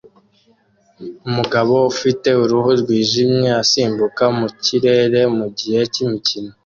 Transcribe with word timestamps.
Umugabo 1.27 1.75
ufite 1.91 2.29
uruhu 2.43 2.71
rwijimye 2.81 3.49
asimbuka 3.61 4.23
mu 4.39 4.47
kirere 4.63 5.21
mugihe 5.37 5.81
cyimikino 5.93 6.51